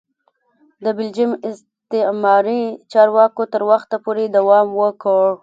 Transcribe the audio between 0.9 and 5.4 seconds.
بلجیم استعماري چارواکو تر وخته دوام وکړ.